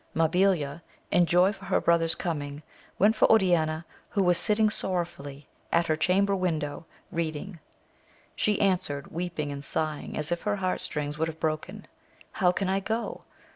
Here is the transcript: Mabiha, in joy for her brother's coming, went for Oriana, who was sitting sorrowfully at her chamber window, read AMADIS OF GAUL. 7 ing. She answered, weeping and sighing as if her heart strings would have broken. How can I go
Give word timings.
Mabiha, 0.15 0.81
in 1.11 1.27
joy 1.27 1.51
for 1.53 1.65
her 1.65 1.79
brother's 1.79 2.15
coming, 2.15 2.63
went 2.97 3.15
for 3.15 3.31
Oriana, 3.31 3.85
who 4.09 4.23
was 4.23 4.39
sitting 4.39 4.71
sorrowfully 4.71 5.47
at 5.71 5.85
her 5.85 5.95
chamber 5.95 6.35
window, 6.35 6.87
read 7.11 7.35
AMADIS 7.35 7.49
OF 7.51 7.53
GAUL. 7.53 7.53
7 7.53 7.53
ing. 7.53 7.59
She 8.55 8.61
answered, 8.61 9.11
weeping 9.11 9.51
and 9.51 9.63
sighing 9.63 10.17
as 10.17 10.31
if 10.31 10.41
her 10.41 10.55
heart 10.55 10.81
strings 10.81 11.19
would 11.19 11.27
have 11.27 11.39
broken. 11.39 11.85
How 12.33 12.51
can 12.51 12.67
I 12.67 12.79
go 12.79 13.25